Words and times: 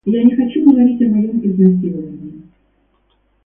Я 0.07 0.23
не 0.23 0.35
хочу 0.35 0.61
о 0.63 0.71
говорить 0.71 0.99
о 0.99 1.05
моём 1.09 1.39
изнасиловании. 1.45 2.41